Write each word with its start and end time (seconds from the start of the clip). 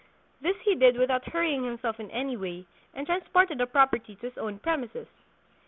This 0.41 0.55
he 0.65 0.73
did 0.73 0.97
without 0.97 1.25
hurrying 1.25 1.63
himself 1.63 1.99
in 1.99 2.09
any 2.09 2.35
way, 2.35 2.65
and 2.95 3.05
transported 3.05 3.59
the 3.59 3.67
property 3.67 4.15
to 4.15 4.29
his 4.29 4.35
own 4.39 4.57
premises. 4.57 5.05